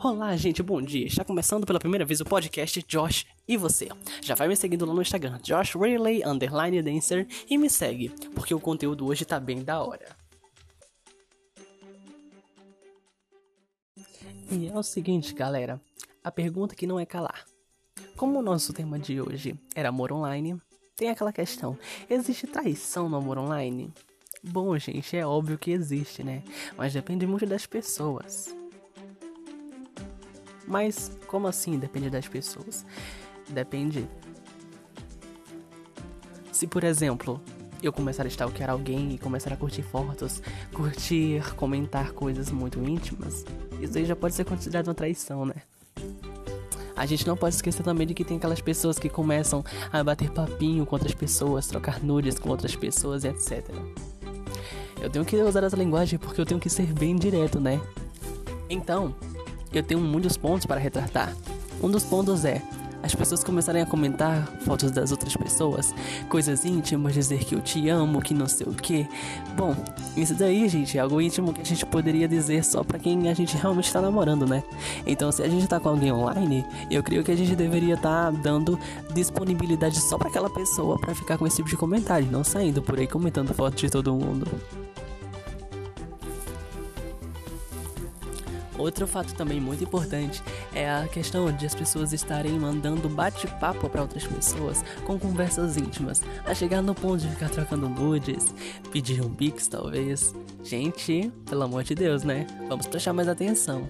Olá, 0.00 0.36
gente, 0.36 0.62
bom 0.62 0.82
dia. 0.82 1.06
Está 1.06 1.24
começando 1.24 1.66
pela 1.66 1.78
primeira 1.78 2.04
vez 2.04 2.20
o 2.20 2.24
podcast 2.24 2.82
Josh 2.86 3.26
e 3.46 3.56
você. 3.56 3.88
Já 4.20 4.34
vai 4.34 4.48
me 4.48 4.56
seguindo 4.56 4.84
lá 4.84 4.92
no 4.92 5.00
Instagram, 5.00 5.38
Josh 5.42 5.74
Riley 5.74 6.22
underline 6.24 6.82
dancer 6.82 7.26
e 7.48 7.56
me 7.56 7.70
segue, 7.70 8.10
porque 8.34 8.54
o 8.54 8.60
conteúdo 8.60 9.06
hoje 9.06 9.24
tá 9.24 9.38
bem 9.38 9.62
da 9.62 9.82
hora. 9.82 10.16
E 14.50 14.68
é 14.68 14.76
o 14.76 14.82
seguinte, 14.82 15.32
galera, 15.32 15.80
a 16.22 16.30
pergunta 16.30 16.74
que 16.74 16.86
não 16.86 16.98
é 16.98 17.06
calar. 17.06 17.44
Como 18.16 18.38
o 18.38 18.42
nosso 18.42 18.72
tema 18.72 18.98
de 18.98 19.20
hoje 19.20 19.54
era 19.74 19.88
amor 19.88 20.12
online, 20.12 20.60
tem 20.96 21.08
aquela 21.08 21.32
questão: 21.32 21.78
existe 22.10 22.46
traição 22.46 23.08
no 23.08 23.16
amor 23.16 23.38
online? 23.38 23.92
Bom, 24.42 24.76
gente, 24.76 25.16
é 25.16 25.26
óbvio 25.26 25.56
que 25.56 25.70
existe, 25.70 26.22
né? 26.22 26.42
Mas 26.76 26.92
depende 26.92 27.26
muito 27.26 27.46
das 27.46 27.64
pessoas. 27.64 28.54
Mas 30.66 31.12
como 31.26 31.46
assim 31.46 31.78
depende 31.78 32.10
das 32.10 32.26
pessoas? 32.26 32.84
Depende. 33.48 34.08
Se, 36.52 36.66
por 36.66 36.84
exemplo, 36.84 37.40
eu 37.82 37.92
começar 37.92 38.24
a 38.24 38.28
stalkear 38.28 38.70
alguém 38.70 39.12
e 39.12 39.18
começar 39.18 39.52
a 39.52 39.56
curtir 39.56 39.82
fotos, 39.82 40.40
curtir, 40.72 41.42
comentar 41.56 42.12
coisas 42.12 42.50
muito 42.50 42.82
íntimas, 42.82 43.44
isso 43.80 43.98
aí 43.98 44.04
já 44.04 44.16
pode 44.16 44.34
ser 44.34 44.44
considerado 44.44 44.88
uma 44.88 44.94
traição, 44.94 45.44
né? 45.44 45.54
A 46.96 47.06
gente 47.06 47.26
não 47.26 47.36
pode 47.36 47.56
esquecer 47.56 47.82
também 47.82 48.06
de 48.06 48.14
que 48.14 48.24
tem 48.24 48.36
aquelas 48.36 48.60
pessoas 48.60 48.98
que 48.98 49.08
começam 49.08 49.64
a 49.92 50.02
bater 50.02 50.30
papinho 50.30 50.86
com 50.86 50.94
outras 50.94 51.12
pessoas, 51.12 51.66
trocar 51.66 52.00
nudes 52.02 52.38
com 52.38 52.48
outras 52.48 52.76
pessoas, 52.76 53.24
etc. 53.24 53.68
Eu 55.00 55.10
tenho 55.10 55.24
que 55.24 55.36
usar 55.36 55.64
essa 55.64 55.76
linguagem 55.76 56.18
porque 56.18 56.40
eu 56.40 56.46
tenho 56.46 56.60
que 56.60 56.70
ser 56.70 56.86
bem 56.94 57.16
direto, 57.16 57.58
né? 57.58 57.80
Então, 58.70 59.14
eu 59.78 59.82
tenho 59.82 60.00
muitos 60.00 60.36
pontos 60.36 60.66
para 60.66 60.80
retratar. 60.80 61.34
Um 61.82 61.90
dos 61.90 62.04
pontos 62.04 62.44
é 62.44 62.62
as 63.04 63.14
pessoas 63.14 63.44
começarem 63.44 63.82
a 63.82 63.86
comentar 63.86 64.46
fotos 64.60 64.90
das 64.90 65.12
outras 65.12 65.36
pessoas, 65.36 65.94
coisas 66.26 66.64
íntimas, 66.64 67.12
dizer 67.12 67.44
que 67.44 67.54
eu 67.54 67.60
te 67.60 67.86
amo, 67.90 68.22
que 68.22 68.32
não 68.32 68.48
sei 68.48 68.66
o 68.66 68.72
que. 68.72 69.06
Bom, 69.54 69.76
isso 70.16 70.34
daí, 70.34 70.66
gente, 70.70 70.96
é 70.96 71.02
algo 71.02 71.20
íntimo 71.20 71.52
que 71.52 71.60
a 71.60 71.64
gente 71.64 71.84
poderia 71.84 72.26
dizer 72.26 72.64
só 72.64 72.82
para 72.82 72.98
quem 72.98 73.28
a 73.28 73.34
gente 73.34 73.58
realmente 73.58 73.88
está 73.88 74.00
namorando, 74.00 74.46
né? 74.46 74.64
Então, 75.06 75.30
se 75.30 75.42
a 75.42 75.48
gente 75.48 75.68
tá 75.68 75.78
com 75.78 75.90
alguém 75.90 76.10
online, 76.10 76.64
eu 76.90 77.02
creio 77.02 77.22
que 77.22 77.30
a 77.30 77.36
gente 77.36 77.54
deveria 77.54 77.94
estar 77.94 78.32
tá 78.32 78.38
dando 78.42 78.78
disponibilidade 79.12 80.00
só 80.00 80.16
para 80.16 80.30
aquela 80.30 80.48
pessoa 80.48 80.98
para 80.98 81.14
ficar 81.14 81.36
com 81.36 81.46
esse 81.46 81.56
tipo 81.56 81.68
de 81.68 81.76
comentário, 81.76 82.26
não 82.30 82.42
saindo 82.42 82.80
por 82.80 82.98
aí 82.98 83.06
comentando 83.06 83.52
fotos 83.52 83.82
de 83.82 83.90
todo 83.90 84.14
mundo. 84.14 84.46
Outro 88.76 89.06
fato 89.06 89.34
também 89.34 89.60
muito 89.60 89.84
importante 89.84 90.42
é 90.74 90.90
a 90.90 91.06
questão 91.06 91.50
de 91.52 91.64
as 91.64 91.74
pessoas 91.74 92.12
estarem 92.12 92.58
mandando 92.58 93.08
bate-papo 93.08 93.88
para 93.88 94.02
outras 94.02 94.24
pessoas 94.26 94.84
com 95.06 95.18
conversas 95.18 95.76
íntimas, 95.76 96.22
a 96.44 96.54
chegar 96.54 96.82
no 96.82 96.94
ponto 96.94 97.20
de 97.20 97.28
ficar 97.28 97.50
trocando 97.50 97.88
nudes, 97.88 98.52
pedir 98.90 99.22
um 99.22 99.32
pix 99.32 99.68
talvez. 99.68 100.34
Gente, 100.62 101.30
pelo 101.48 101.62
amor 101.62 101.84
de 101.84 101.94
Deus, 101.94 102.24
né? 102.24 102.46
Vamos 102.68 102.86
prestar 102.86 103.12
mais 103.12 103.28
atenção. 103.28 103.88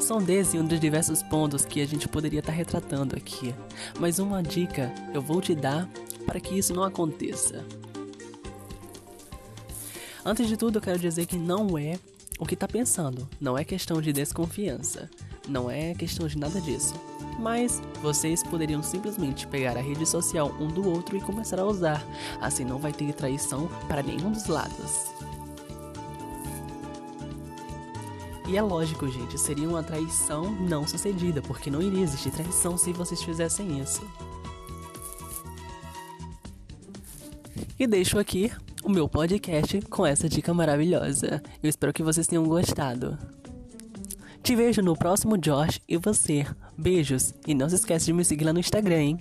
São 0.00 0.20
desses 0.20 0.60
um 0.60 0.64
dos 0.64 0.80
diversos 0.80 1.22
pontos 1.22 1.64
que 1.64 1.80
a 1.80 1.86
gente 1.86 2.08
poderia 2.08 2.40
estar 2.40 2.50
tá 2.52 2.58
retratando 2.58 3.16
aqui, 3.16 3.54
mas 4.00 4.18
uma 4.18 4.42
dica 4.42 4.92
eu 5.14 5.22
vou 5.22 5.40
te 5.40 5.54
dar 5.54 5.88
para 6.26 6.40
que 6.40 6.58
isso 6.58 6.74
não 6.74 6.82
aconteça. 6.82 7.64
Antes 10.24 10.46
de 10.46 10.56
tudo, 10.56 10.78
eu 10.78 10.82
quero 10.82 10.98
dizer 10.98 11.26
que 11.26 11.36
não 11.36 11.76
é 11.76 11.98
o 12.42 12.44
que 12.44 12.56
tá 12.56 12.66
pensando. 12.66 13.28
Não 13.40 13.56
é 13.56 13.62
questão 13.62 14.02
de 14.02 14.12
desconfiança. 14.12 15.08
Não 15.48 15.70
é 15.70 15.94
questão 15.94 16.26
de 16.26 16.36
nada 16.36 16.60
disso. 16.60 16.92
Mas 17.38 17.80
vocês 18.02 18.42
poderiam 18.42 18.82
simplesmente 18.82 19.46
pegar 19.46 19.76
a 19.76 19.80
rede 19.80 20.04
social 20.04 20.52
um 20.58 20.66
do 20.66 20.88
outro 20.88 21.16
e 21.16 21.20
começar 21.20 21.60
a 21.60 21.64
usar. 21.64 22.04
Assim 22.40 22.64
não 22.64 22.78
vai 22.80 22.92
ter 22.92 23.12
traição 23.12 23.68
para 23.86 24.02
nenhum 24.02 24.32
dos 24.32 24.46
lados. 24.46 25.12
E 28.48 28.56
é 28.56 28.60
lógico, 28.60 29.08
gente, 29.08 29.38
seria 29.38 29.68
uma 29.68 29.84
traição 29.84 30.50
não 30.50 30.84
sucedida, 30.84 31.40
porque 31.40 31.70
não 31.70 31.80
iria 31.80 32.02
existir 32.02 32.32
traição 32.32 32.76
se 32.76 32.92
vocês 32.92 33.22
fizessem 33.22 33.80
isso. 33.80 34.02
E 37.78 37.86
deixo 37.86 38.18
aqui 38.18 38.50
o 38.82 38.90
meu 38.90 39.08
podcast 39.08 39.80
com 39.82 40.04
essa 40.04 40.28
dica 40.28 40.52
maravilhosa. 40.52 41.42
Eu 41.62 41.68
espero 41.68 41.92
que 41.92 42.02
vocês 42.02 42.26
tenham 42.26 42.44
gostado. 42.44 43.16
Te 44.42 44.56
vejo 44.56 44.82
no 44.82 44.96
próximo 44.96 45.38
Josh 45.38 45.80
e 45.88 45.96
você. 45.96 46.44
Beijos 46.76 47.32
e 47.46 47.54
não 47.54 47.68
se 47.68 47.76
esquece 47.76 48.06
de 48.06 48.12
me 48.12 48.24
seguir 48.24 48.44
lá 48.44 48.52
no 48.52 48.58
Instagram, 48.58 49.00
hein? 49.00 49.18